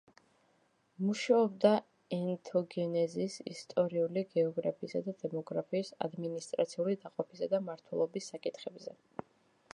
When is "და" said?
5.09-5.15, 7.55-7.65